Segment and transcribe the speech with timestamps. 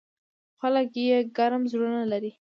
[0.03, 2.31] خو خلک یې ګرم زړونه لري.